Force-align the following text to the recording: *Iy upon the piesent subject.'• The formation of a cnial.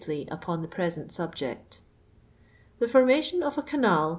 *Iy 0.07 0.27
upon 0.31 0.63
the 0.63 0.67
piesent 0.67 1.11
subject.'• 1.11 1.81
The 2.79 2.87
formation 2.87 3.43
of 3.43 3.59
a 3.59 3.61
cnial. 3.61 4.09